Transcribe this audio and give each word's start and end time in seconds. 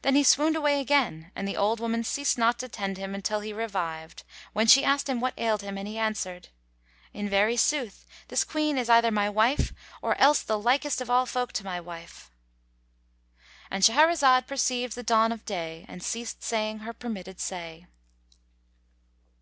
Then 0.00 0.14
he 0.14 0.22
swooned 0.24 0.56
away 0.56 0.80
again 0.80 1.30
and 1.36 1.46
the 1.46 1.58
old 1.58 1.78
woman 1.78 2.02
ceased 2.02 2.38
not 2.38 2.58
to 2.60 2.70
tend 2.70 2.96
him 2.96 3.20
till 3.20 3.40
he 3.40 3.52
revived, 3.52 4.22
when 4.54 4.66
she 4.66 4.82
asked 4.82 5.10
him 5.10 5.20
what 5.20 5.34
ailed 5.36 5.60
him 5.60 5.76
and 5.76 5.86
he 5.86 5.98
answered, 5.98 6.48
"In 7.12 7.28
very 7.28 7.58
sooth 7.58 8.06
this 8.28 8.44
Queen 8.44 8.78
is 8.78 8.88
either 8.88 9.10
my 9.10 9.28
wife 9.28 9.74
or 10.00 10.16
else 10.16 10.40
the 10.40 10.58
likest 10.58 11.02
of 11.02 11.10
all 11.10 11.26
folk 11.26 11.52
to 11.52 11.64
my 11.66 11.80
wife."—And 11.82 13.84
Shahrazad 13.84 14.46
perceived 14.46 14.94
the 14.94 15.02
dawn 15.02 15.32
of 15.32 15.44
day 15.44 15.84
and 15.86 16.02
ceased 16.02 16.42
saying 16.42 16.78
her 16.78 16.94
permitted 16.94 17.38
say. 17.38 17.86